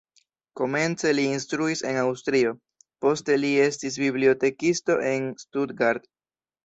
[0.59, 2.53] Komence li instruis en Aŭstrio,
[3.05, 6.15] poste li estis bibliotekisto en Stuttgart.